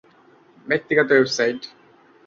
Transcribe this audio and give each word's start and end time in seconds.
ব্যক্তিগত 0.67 1.09
ওয়েবসাইট 1.11 1.61